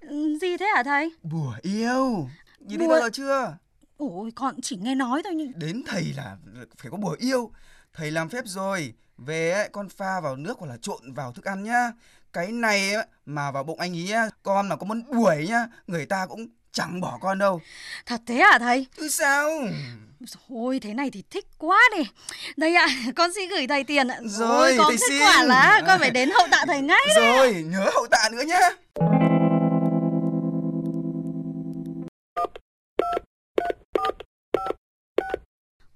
[0.00, 2.28] Ừ, Gì thế hả thầy Bùa yêu.
[2.60, 3.56] Nhìn thấy Bùa- bao giờ chưa?
[3.96, 6.36] Ôi con chỉ nghe nói thôi nhưng Đến thầy là
[6.78, 7.50] phải có bùa yêu.
[7.94, 8.94] Thầy làm phép rồi.
[9.18, 11.92] Về ấy, con pha vào nước hoặc là trộn vào thức ăn nhá.
[12.32, 15.66] Cái này ấy, mà vào bụng anh ý á, con mà có muốn đuổi nhá,
[15.86, 17.60] người ta cũng chẳng bỏ con đâu.
[18.06, 19.50] Thật thế hả thầy Chứ sao?
[20.48, 22.02] Ôi thế này thì thích quá đi
[22.56, 25.20] Đây ạ con xin gửi thầy tiền ạ Rồi, con thầy kết xin.
[25.20, 27.36] quả là con phải đến hậu tạ thầy ngay đấy.
[27.36, 28.70] Rồi, nhớ hậu tạ nữa nhá.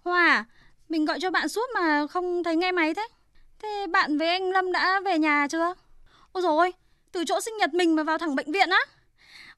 [0.04, 0.44] Hòa
[0.88, 3.06] Mình gọi cho bạn suốt mà không thấy nghe máy thế
[3.62, 5.74] Thế bạn với anh Lâm đã về nhà chưa
[6.32, 6.72] Ôi ôi
[7.12, 8.80] Từ chỗ sinh nhật mình mà vào thẳng bệnh viện á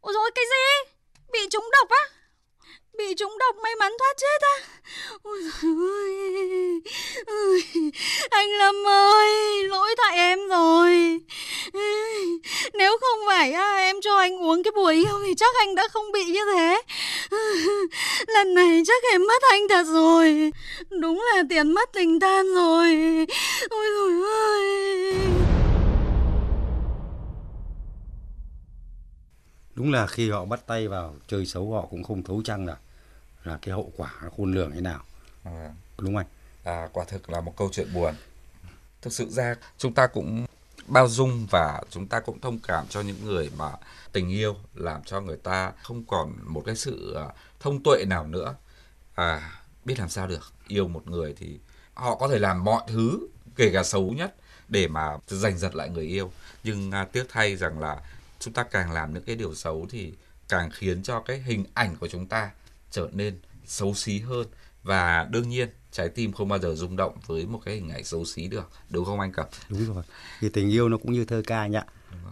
[0.00, 0.90] Ôi ôi, cái gì
[1.32, 2.04] Bị trúng độc á?
[2.98, 4.56] Bị trúng độc may mắn thoát chết á?
[5.22, 6.80] Ôi ơi,
[7.26, 7.62] ôi
[8.30, 11.20] Anh Lâm ơi Lỗi tại em rồi.
[12.72, 15.88] Nếu không phải á, em cho anh uống cái bùa yêu Thì chắc anh đã
[15.88, 16.82] không bị như thế.
[18.26, 20.52] Lần này chắc em mất anh thật rồi.
[20.90, 22.86] Đúng là tiền mất tình tan rồi.
[23.70, 25.14] Ôi dồi ơi.
[29.76, 32.76] Đúng là khi họ bắt tay vào chơi xấu họ cũng không thấu chăng là
[33.44, 35.00] là cái hậu quả nó khôn lường thế nào.
[35.44, 36.26] À, Đúng không anh?
[36.64, 38.14] à, quả thực là một câu chuyện buồn.
[39.02, 40.46] Thực sự ra chúng ta cũng
[40.86, 43.70] bao dung và chúng ta cũng thông cảm cho những người mà
[44.12, 47.24] tình yêu làm cho người ta không còn một cái sự à,
[47.60, 48.54] thông tuệ nào nữa.
[49.14, 49.52] À,
[49.84, 50.52] biết làm sao được.
[50.68, 51.58] Yêu một người thì
[51.94, 54.34] họ có thể làm mọi thứ kể cả xấu nhất
[54.68, 56.32] để mà giành giật lại người yêu.
[56.64, 58.00] Nhưng à, tiếc thay rằng là
[58.40, 60.12] chúng ta càng làm những cái điều xấu thì
[60.48, 62.50] càng khiến cho cái hình ảnh của chúng ta
[62.90, 64.46] trở nên xấu xí hơn
[64.82, 68.04] và đương nhiên trái tim không bao giờ rung động với một cái hình ảnh
[68.04, 70.04] xấu xí được đúng không anh cẩm Đúng rồi.
[70.40, 71.78] Thì tình yêu nó cũng như thơ ca nhỉ.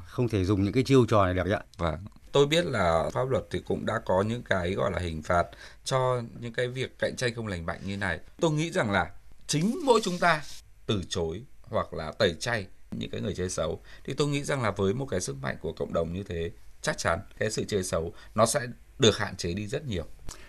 [0.07, 1.57] Không thể dùng những cái chiêu trò này được nhỉ.
[1.79, 1.99] và
[2.33, 5.47] tôi biết là pháp luật thì cũng đã có những cái gọi là hình phạt
[5.85, 9.11] cho những cái việc cạnh tranh không lành mạnh như này tôi nghĩ rằng là
[9.47, 10.43] chính mỗi chúng ta
[10.87, 12.67] từ chối hoặc là tẩy chay
[12.99, 15.57] những cái người chơi xấu thì tôi nghĩ rằng là với một cái sức mạnh
[15.61, 16.51] của cộng đồng như thế
[16.83, 18.61] chắc chắn cái sự chơi xấu nó sẽ
[18.99, 20.05] được hạn chế đi rất nhiều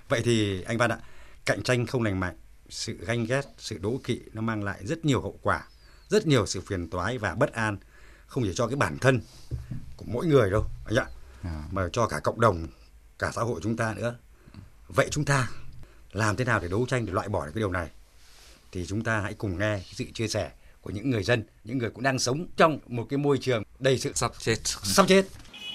[0.10, 0.98] Vậy thì anh Văn ạ,
[1.46, 2.36] cạnh tranh không lành mạnh,
[2.70, 5.68] sự ganh ghét, sự đố kỵ nó mang lại rất nhiều hậu quả,
[6.10, 7.78] rất nhiều sự phiền toái và bất an,
[8.28, 9.22] không chỉ cho cái bản thân
[9.98, 11.06] của mỗi người đâu, anh ạ,
[11.72, 12.68] mà cho cả cộng đồng,
[13.20, 14.16] cả xã hội chúng ta nữa.
[14.88, 15.50] Vậy chúng ta
[16.12, 17.90] làm thế nào để đấu tranh để loại bỏ được cái điều này?
[18.72, 20.52] Thì chúng ta hãy cùng nghe sự chia sẻ
[20.86, 23.98] của những người dân, những người cũng đang sống trong một cái môi trường đầy
[23.98, 25.26] sự sắp chết sắp chết.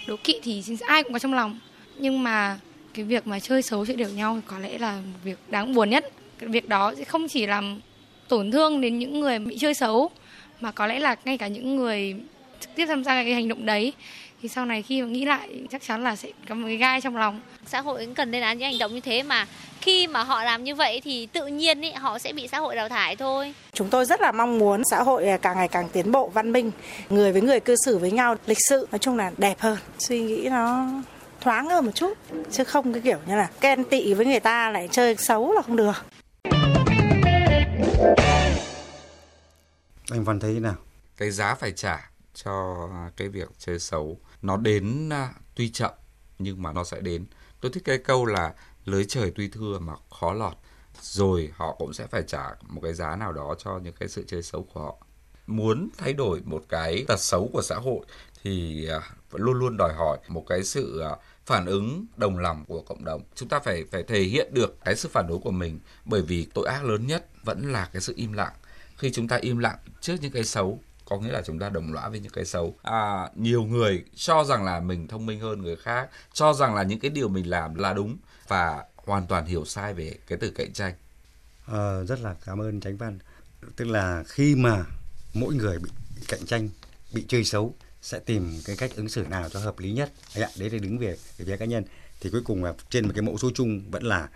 [0.08, 1.58] đố kỵ thì ai cũng có trong lòng
[1.98, 2.58] nhưng mà
[2.94, 5.74] cái việc mà chơi xấu chơi đều nhau thì có lẽ là một việc đáng
[5.74, 7.80] buồn nhất cái việc đó sẽ không chỉ làm
[8.28, 10.10] tổn thương đến những người bị chơi xấu
[10.60, 12.14] mà có lẽ là ngay cả những người
[12.60, 13.92] trực tiếp tham gia cái hành động đấy
[14.42, 17.00] thì sau này khi mà nghĩ lại chắc chắn là sẽ có một cái gai
[17.00, 19.46] trong lòng xã hội cũng cần lên án những hành động như thế mà
[19.80, 22.76] khi mà họ làm như vậy thì tự nhiên ý, họ sẽ bị xã hội
[22.76, 26.12] đào thải thôi Chúng tôi rất là mong muốn xã hội càng ngày càng tiến
[26.12, 26.70] bộ văn minh,
[27.10, 30.20] người với người cư xử với nhau lịch sự, nói chung là đẹp hơn, suy
[30.20, 30.86] nghĩ nó
[31.40, 32.18] thoáng hơn một chút
[32.50, 35.62] chứ không cái kiểu như là ghen tị với người ta lại chơi xấu là
[35.62, 36.04] không được.
[40.10, 40.74] Anh Văn thấy thế nào?
[41.20, 45.90] cái giá phải trả cho cái việc chơi xấu nó đến à, tuy chậm,
[46.38, 47.26] nhưng mà nó sẽ đến.
[47.60, 50.54] Tôi thích cái câu là lưới trời tuy thưa mà khó lọt,
[51.00, 54.24] rồi họ cũng sẽ phải trả một cái giá nào đó cho những cái sự
[54.26, 54.96] chơi xấu của họ.
[55.46, 58.06] Muốn thay đổi một cái tật xấu của xã hội
[58.42, 59.00] thì à,
[59.32, 61.10] luôn luôn đòi hỏi một cái sự à,
[61.46, 63.22] phản ứng đồng lòng của cộng đồng.
[63.34, 66.46] Chúng ta phải phải thể hiện được cái sự phản đối của mình, bởi vì
[66.54, 68.52] tội ác lớn nhất vẫn là cái sự im lặng.
[68.96, 71.92] Khi chúng ta im lặng trước những cái xấu có nghĩa là chúng ta đồng
[71.92, 75.62] lõa với những cái xấu à, nhiều người cho rằng là mình thông minh hơn
[75.62, 78.16] người khác cho rằng là những cái điều mình làm là đúng
[78.48, 80.94] và hoàn toàn hiểu sai về cái từ cạnh tranh
[81.66, 83.18] à, rất là cảm ơn Tránh Văn.
[83.76, 84.84] Tức là khi mà
[85.34, 85.90] mỗi người bị
[86.28, 86.68] cạnh tranh,
[87.12, 90.12] bị chơi xấu sẽ tìm cái cách ứng xử nào cho hợp lý nhất.
[90.34, 91.84] Anh ạ, đấy là đứng về, về phía cá nhân.
[92.20, 94.28] Thì cuối cùng là trên một cái mẫu số chung vẫn là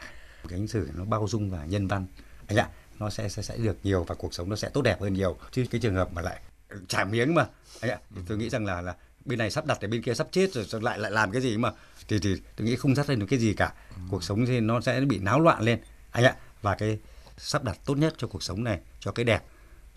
[0.48, 2.06] cái ứng xử nó bao dung và nhân văn.
[2.46, 5.00] Anh ạ, nó sẽ, sẽ sẽ được nhiều và cuộc sống nó sẽ tốt đẹp
[5.00, 5.36] hơn nhiều.
[5.52, 6.40] Chứ cái trường hợp mà lại
[6.88, 7.46] trả miếng mà.
[7.80, 10.14] Anh ạ, thì tôi nghĩ rằng là là bên này sắp đặt thì bên kia
[10.14, 11.70] sắp chết rồi lại lại làm cái gì mà
[12.08, 13.72] thì thì tôi nghĩ không dắt lên được cái gì cả.
[14.10, 15.80] Cuộc sống thì nó sẽ bị náo loạn lên.
[16.10, 16.98] Anh ạ, và cái
[17.36, 19.44] sắp đặt tốt nhất cho cuộc sống này, cho cái đẹp,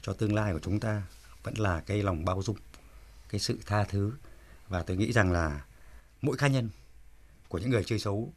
[0.01, 1.01] cho tương lai của chúng ta
[1.43, 2.58] vẫn là cái lòng bao dung,
[3.30, 4.12] cái sự tha thứ
[4.67, 5.65] và tôi nghĩ rằng là
[6.21, 6.69] mỗi cá nhân
[7.47, 8.34] của những người chơi xấu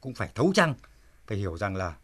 [0.00, 0.74] cũng phải thấu chăng
[1.26, 1.94] phải hiểu rằng là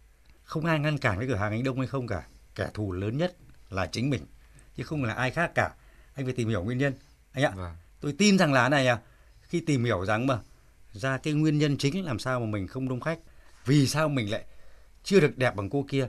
[0.45, 3.19] không ai ngăn cản cái cửa hàng anh Đông hay không cả, kẻ thù lớn
[3.19, 3.37] nhất
[3.71, 4.27] là chính mình
[4.77, 5.75] chứ không là ai khác cả.
[6.15, 6.93] Anh phải tìm hiểu nguyên nhân.
[7.33, 7.73] Anh ạ, Vâng.
[8.01, 8.99] tôi tin rằng là này à,
[9.43, 10.39] khi tìm hiểu rằng mà
[10.93, 13.19] ra cái nguyên nhân chính làm sao mà mình không đông khách,
[13.67, 14.45] vì sao mình lại
[15.05, 16.09] chưa được đẹp bằng cô kia,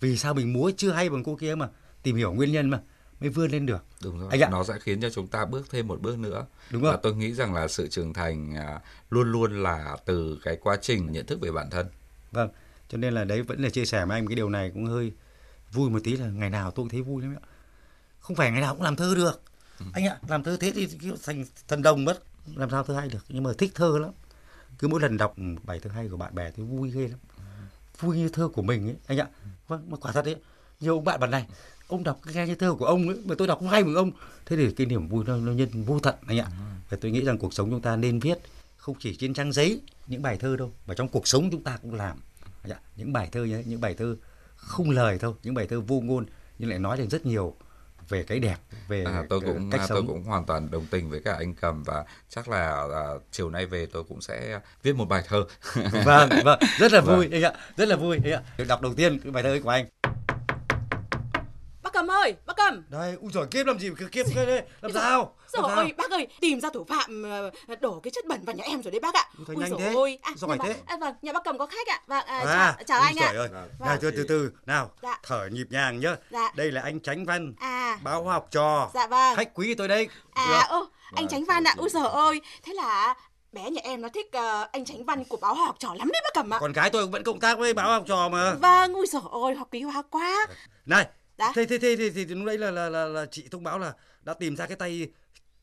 [0.00, 1.68] vì sao mình múa chưa hay bằng cô kia mà
[2.02, 2.80] tìm hiểu nguyên nhân mà
[3.20, 3.84] mới vươn lên được.
[4.02, 4.48] đúng rồi Anh ạ.
[4.50, 7.00] nó sẽ khiến cho chúng ta bước thêm một bước nữa Đúng và không?
[7.02, 11.12] tôi nghĩ rằng là sự trưởng thành à, luôn luôn là từ cái quá trình
[11.12, 11.86] nhận thức về bản thân
[12.32, 12.50] Vâng,
[12.88, 15.12] cho nên là đấy vẫn là chia sẻ với anh cái điều này cũng hơi
[15.72, 17.46] vui một tí là ngày nào tôi cũng thấy vui lắm ạ.
[18.24, 19.42] Không phải ngày nào cũng làm thơ được.
[19.92, 20.88] Anh ạ, làm thơ thế thì
[21.24, 22.22] thành thần đồng mất.
[22.54, 24.10] Làm sao thơ hay được, nhưng mà thích thơ lắm.
[24.78, 27.18] Cứ mỗi lần đọc bài thơ hay của bạn bè thì vui ghê lắm.
[28.00, 29.26] Vui như thơ của mình ấy, anh ạ.
[29.68, 30.36] Vâng, mà quả thật đấy.
[30.80, 31.46] Nhiều ông bạn bảo này,
[31.88, 34.10] ông đọc nghe như thơ của ông ấy, mà tôi đọc không hay bằng ông.
[34.46, 36.46] Thế thì cái niềm vui nó, nó nhân vô tận anh ạ.
[36.88, 38.38] Và tôi nghĩ rằng cuộc sống chúng ta nên viết
[38.76, 41.78] không chỉ trên trang giấy những bài thơ đâu, mà trong cuộc sống chúng ta
[41.82, 42.18] cũng làm.
[42.96, 44.16] Những bài thơ như thế, những bài thơ
[44.56, 46.26] không lời thôi, những bài thơ vô ngôn
[46.58, 47.56] nhưng lại nói được rất nhiều
[48.08, 48.56] về cái đẹp,
[48.88, 49.96] về À, tôi cũng cách à, sống.
[49.98, 53.50] tôi cũng hoàn toàn đồng tình với cả anh cầm và chắc là à, chiều
[53.50, 55.44] nay về tôi cũng sẽ viết một bài thơ
[56.04, 57.16] vâng vâng rất là Vâng.
[57.16, 59.70] vui anh ạ rất là vui anh ạ đọc đầu tiên cái bài thơ của
[59.70, 59.86] anh
[62.24, 62.82] ơi, bác Cầm.
[62.88, 65.92] đây ui giời kiếp làm gì cứ kiếp cái đây làm sao Trời làm ơi,
[65.96, 68.90] bác ơi, tìm ra thủ phạm ờ, đổ cái chất bẩn vào nhà em rồi
[68.92, 69.24] đấy bác ạ.
[69.48, 70.76] Ui, nhanh thế, ôi, à, giỏi thế.
[70.86, 72.00] À, vâng, nhà bác Cầm có khách ạ.
[72.06, 73.32] Vâng, à, À, chào, chào anh ạ.
[73.36, 73.48] ơi.
[73.78, 73.98] Vâng.
[74.00, 75.18] từ từ từ nào Dạ.
[75.22, 76.52] thở nhịp nhàng nhá Dạ.
[76.56, 79.36] đây là anh Tránh Văn À, báo học trò dạ vâng.
[79.36, 81.74] khách quý tôi đây À, ô, anh Vâng, Tránh Văn ạ.
[81.76, 83.14] Ui giời ơi, thế là
[83.52, 86.20] bé nhà em nó thích ờ, anh Tránh Văn của báo học trò lắm đấy
[86.24, 86.58] bác Cầm ạ.
[86.60, 89.54] con gái tôi vẫn cộng tác với báo học trò mà Vâng, ui giời ơi,
[89.54, 90.46] học quý hóa quá.
[90.86, 91.06] này
[91.38, 91.52] Dạ.
[91.54, 93.78] thế thế thế thì, thì, thì lúc đấy là, là là là chị thông báo
[93.78, 93.92] là
[94.22, 95.08] đã tìm ra cái tay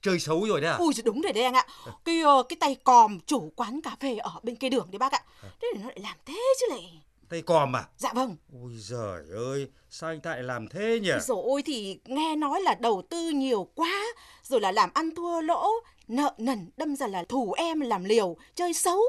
[0.02, 1.68] chơi xấu rồi đấy à Ui đúng rồi đấy anh ạ.
[2.06, 5.12] Cái ờ, cái tay còm chủ quán cà phê ở bên kia đường đấy bác
[5.12, 5.20] ạ.
[5.42, 7.02] Thế thì nó lại làm thế chứ lại.
[7.30, 8.36] tay còm à Dạ vâng.
[8.64, 12.62] ui giời ơi sao anh ta lại làm thế nhỉ Rồi ôi thì nghe nói
[12.62, 14.04] là đầu tư nhiều quá,
[14.44, 15.68] rồi là làm ăn thua lỗ,
[16.12, 19.02] nợ nần đâm ra là thủ em làm liều, chơi xấu,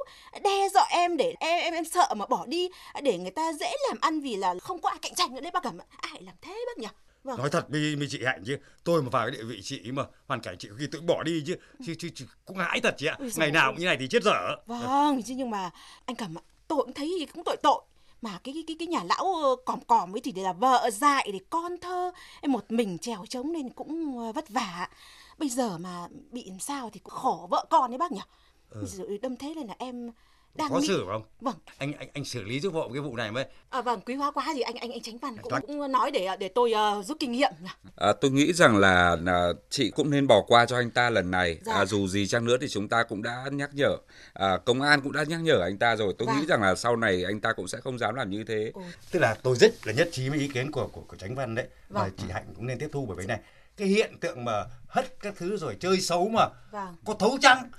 [0.45, 2.69] đe dọa em để em em em sợ mà bỏ đi
[3.03, 5.51] để người ta dễ làm ăn vì là không có ai cạnh tranh nữa đấy
[5.55, 5.85] bác Cẩm ạ.
[6.01, 6.89] Ai làm thế bác nhỉ?
[7.25, 7.39] Vâng.
[7.39, 10.03] nói thật với, với chị hạnh chứ tôi mà vào cái địa vị chị mà
[10.27, 13.07] hoàn cảnh chị khi cũng bỏ đi chứ chứ, chứ, chứ cũng hãi thật chị
[13.07, 15.71] ạ giời ngày nào cũng như này thì chết dở Vâng, chứ nhưng mà
[16.07, 17.83] anh Cẩm ạ, tôi cũng thấy cũng tội tội.
[18.23, 21.39] Mà cái cái cái nhà lão ờ, còm còm ấy thì là vợ dại để
[21.51, 24.89] con thơ, em một mình trèo trống nên cũng ờ, vất vả.
[25.39, 28.21] Bây giờ mà bị làm sao thì cũng khổ vợ con đấy bác nhỉ.
[28.71, 28.85] Ừ.
[28.87, 30.11] Rồi đâm thế nên là em
[30.55, 31.55] đang khó nghĩ- xử không Vâng.
[31.79, 34.31] anh anh anh xử lý giúp hộ cái vụ này mới À, vâng, quý hóa
[34.31, 35.63] quá thì anh anh anh tránh văn cũng, Toán.
[35.67, 37.53] cũng nói để để tôi ờ, rút kinh nghiệm.
[37.97, 41.31] À, tôi nghĩ rằng là, là chị cũng nên bỏ qua cho anh ta lần
[41.31, 41.59] này.
[41.65, 41.75] Dạ.
[41.75, 43.97] À, dù gì chăng nữa thì chúng ta cũng đã nhắc nhở,
[44.35, 46.15] à, công an cũng đã nhắc nhở anh ta rồi.
[46.19, 46.37] Tôi Vâng.
[46.41, 48.73] nghĩ rằng là sau này anh ta cũng sẽ không dám làm như thế.
[49.11, 51.55] tức là tôi rất là nhất trí với ý kiến của của, của tránh văn
[51.55, 52.11] đấy và Vâng.
[52.19, 53.39] chị hạnh cũng nên tiếp thu bởi vì này
[53.77, 56.97] cái hiện tượng mà hất các thứ rồi chơi xấu mà Vâng.
[57.07, 57.71] có thấu trăng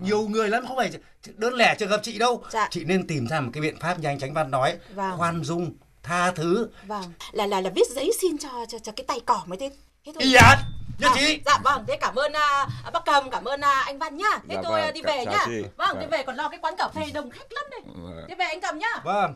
[0.00, 0.90] nhiều người lắm không phải
[1.36, 2.68] đơn lẻ trường hợp chị đâu Dạ.
[2.70, 5.16] chị nên tìm ra một cái biện pháp như anh tránh văn nói Vâng.
[5.18, 9.04] khoan dung tha thứ Vâng, là là là viết giấy xin cho cho cho cái
[9.08, 9.70] tay cỏ mới thế.
[10.06, 10.32] Thế thôi.
[10.40, 10.58] án
[10.98, 13.98] nhất À, trí dạ vâng, thế cảm ơn à, bác Cầm, cảm ơn à, anh
[13.98, 14.30] Văn nhá.
[14.48, 15.42] Thế Dạ tôi vâng, đi về nhá.
[15.46, 15.62] chị.
[15.76, 16.00] Vâng, Dạ.
[16.00, 17.80] đi về còn lo cái quán cà phê đông khách lắm đây.
[17.86, 18.24] Vâng.
[18.28, 19.00] Thế về anh Cầm nhá.
[19.04, 19.34] vâng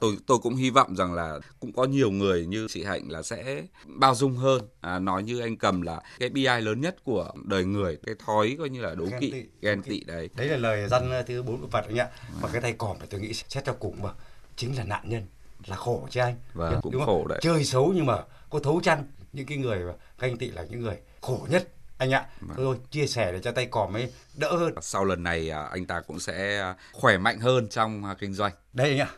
[0.00, 3.22] Tôi tôi cũng hy vọng rằng là cũng có nhiều người như chị Hạnh là
[3.22, 4.62] sẽ bao dung hơn.
[4.80, 8.14] À, nói như anh cầm là cái bi ai lớn nhất của đời người, cái
[8.26, 9.42] thói coi như là đố Ghen kỵ, tị.
[9.62, 10.28] ghen tị đấy.
[10.36, 12.08] đấy là lời dân thứ bốn của Phật anh ạ
[12.40, 14.10] và cái tay còm tôi nghĩ xét cho cùng mà
[14.56, 15.26] chính là nạn nhân
[15.66, 17.28] là khổ chứ anh Vâng, cũng Đúng khổ không?
[17.28, 17.38] đấy.
[17.42, 20.80] chơi xấu nhưng mà có thấu chăng những cái người mà ganh tị là những
[20.80, 22.56] người khổ nhất anh ạ Vâng.
[22.56, 25.86] thôi chia sẻ để cho tay còm ấy đỡ hơn Sau lần này à, anh
[25.86, 28.52] ta cũng sẽ à, khỏe mạnh hơn trong à, kinh doanh.
[28.72, 29.08] đây anh ạ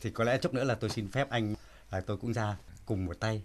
[0.00, 1.54] thì có lẽ chút nữa là tôi xin phép anh
[1.90, 3.42] là tôi cũng ra cùng một tay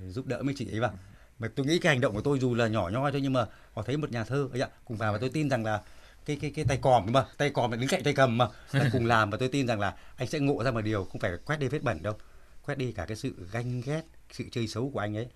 [0.00, 0.92] ừ, giúp đỡ mấy chị ấy vào.
[1.38, 3.46] Mà tôi nghĩ cái hành động của tôi dù là nhỏ nhoi thôi nhưng mà
[3.72, 5.82] họ thấy một nhà thơ, ấy ạ, cùng vào và tôi tin rằng là
[6.24, 8.48] cái cái cái tay còm mà tay còm là đứng cạnh tay cầm mà.
[8.72, 11.20] Là cùng làm và tôi tin rằng là anh sẽ ngộ ra một điều, không
[11.20, 12.14] phải quét đi vết bẩn đâu,
[12.66, 15.26] quét đi cả cái sự ganh ghét, sự chơi xấu của anh ấy.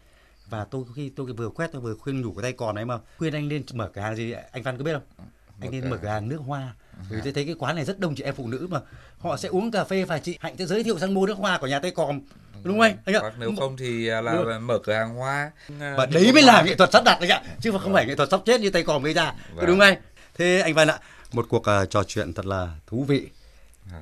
[0.46, 2.98] Và tôi khi tôi vừa quét tôi vừa khuyên nhủ cái tay còm ấy mà.
[3.18, 4.32] Khuyên anh nên mở cửa hàng gì?
[4.32, 5.26] Anh Văn có biết không?
[5.60, 6.74] Anh nên mở cửa hàng nước hoa.
[7.10, 8.80] Vì tôi thấy cái quán này rất đông chị em phụ nữ mà
[9.18, 11.58] họ sẽ uống cà phê và chị hạnh sẽ giới thiệu sang mua nước hoa
[11.58, 12.20] của nhà tay còm.
[12.62, 12.96] Đúng không anh?
[13.04, 13.20] Anh ạ.
[13.20, 15.50] Hoặc nếu không thì à, là mở cửa hàng hoa.
[15.96, 17.42] và đi đấy mới là nghệ thuật sắp đặt anh ạ.
[17.60, 19.66] Chứ không phải nghệ thuật sắp chết như tay còm gây ra Vâng.
[19.66, 19.96] Đúng không anh?
[20.34, 20.98] Thế anh Văn ạ
[21.34, 23.28] một cuộc à, trò chuyện thật là thú vị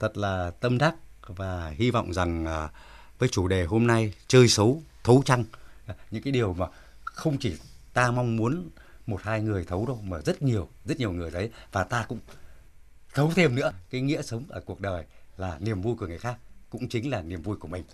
[0.00, 0.94] thật là tâm đắc
[1.26, 2.68] và hy vọng rằng à,
[3.18, 5.44] với chủ đề hôm nay chơi xấu thấu trăng.
[6.10, 6.66] Những cái điều mà
[7.04, 7.56] không chỉ
[7.92, 8.68] ta mong muốn
[9.06, 12.18] một hai người thấu đâu mà rất nhiều rất nhiều người đấy và ta cũng
[13.14, 15.04] thấu thêm nữa cái nghĩa sống ở cuộc đời
[15.36, 16.36] là niềm vui của người khác
[16.70, 17.84] cũng chính là niềm vui của mình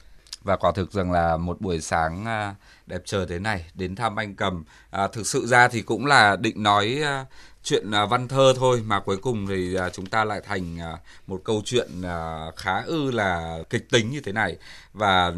[0.43, 2.55] Và quả thực rằng là một buổi sáng à,
[2.87, 4.65] đẹp trời thế này đến thăm anh Cầm.
[4.91, 7.27] À, thực sự ra thì cũng là định nói à,
[7.63, 10.79] chuyện à, văn thơ thôi mà cuối cùng thì chúng ta lại thành
[11.27, 11.89] một câu chuyện
[12.57, 14.57] khá ư là kịch tính như thế này.
[14.93, 15.33] Và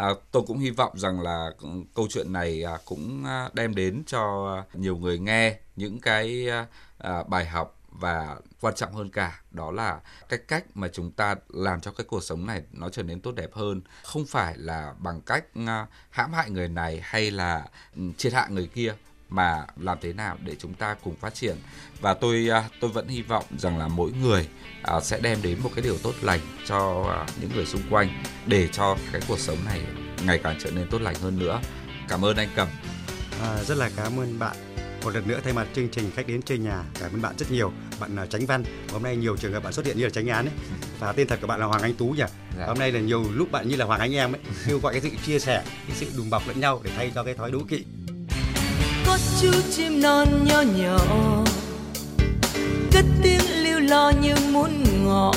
[0.00, 1.50] à, tôi cũng hy vọng rằng là
[1.94, 6.66] câu chuyện này à, cũng à, đem đến cho nhiều người nghe những cái à,
[6.98, 11.34] à, bài học và quan trọng hơn cả đó là cái cách mà chúng ta
[11.48, 13.80] làm cho cái cuộc sống này nó trở nên tốt đẹp hơn.
[14.04, 18.46] Không phải là bằng cách à, hãm hại người này hay là ừ, triệt hạ
[18.50, 18.94] người kia
[19.30, 21.56] mà làm thế nào để chúng ta cùng phát triển
[22.00, 24.48] và tôi à, tôi vẫn hy vọng rằng là mỗi người
[24.82, 28.22] à, sẽ đem đến một cái điều tốt lành cho à, những người xung quanh
[28.46, 29.80] để cho cái cuộc sống này
[30.24, 31.60] ngày càng trở nên tốt lành hơn nữa
[32.08, 32.68] cảm ơn anh cầm
[33.42, 34.56] À, rất là cảm ơn bạn.
[35.04, 37.50] Một lần nữa thay mặt chương trình khách đến chơi nhà, cảm ơn bạn rất
[37.50, 37.72] nhiều.
[38.00, 38.64] Bạn là Tránh Văn.
[38.92, 40.54] Hôm nay nhiều trường hợp bạn xuất hiện như là Tránh Án ấy.
[40.98, 42.22] Và tên thật của bạn là Hoàng Anh Tú nhỉ?
[42.58, 42.66] Dạ.
[42.66, 45.02] Hôm nay là nhiều lúc bạn như là Hoàng Anh Em ấy, kêu gọi cái
[45.02, 47.60] sự chia sẻ, cái sự đùm bọc lẫn nhau để thay cho cái thói đố
[47.68, 47.84] kỵ
[49.20, 50.98] các chú chim non nho nhỏ.
[52.92, 54.70] Cất tiếng lưu lo như muốn
[55.04, 55.32] ngỏ.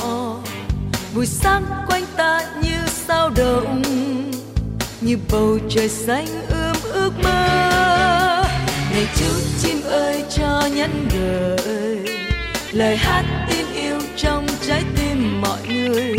[1.14, 3.82] Buổi sáng quanh ta như sao động,
[5.00, 7.46] như bầu trời xanh ươm ước mơ.
[8.90, 9.26] Này chú
[9.62, 12.14] chim ơi, cho nhắn gửi
[12.72, 16.16] lời hát tin yêu trong trái tim mọi người.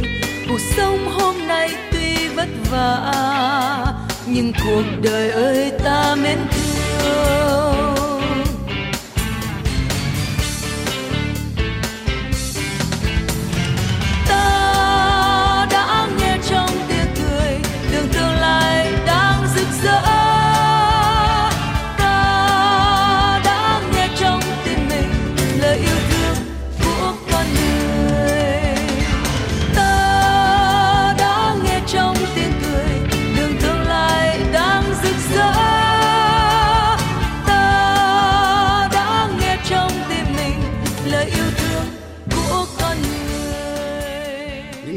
[0.50, 3.14] Cuộc sống hôm nay tuy vất vả,
[4.26, 6.65] nhưng cuộc đời ơi ta mến thương
[6.98, 7.75] ta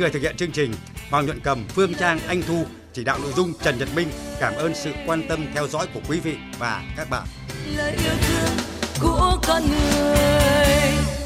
[0.09, 0.73] người thực hiện chương trình
[1.11, 4.09] Hoàng Nhuận Cầm, Phương Trang, Anh Thu, chỉ đạo nội dung Trần Nhật Minh.
[4.41, 7.27] Cảm ơn sự quan tâm theo dõi của quý vị và các bạn.
[7.77, 8.57] lời yêu thương
[9.01, 11.18] của con người